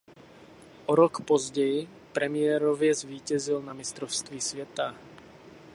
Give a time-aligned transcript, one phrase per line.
[0.87, 4.95] O rok později premiérově zvítězil na Mistrovství světa.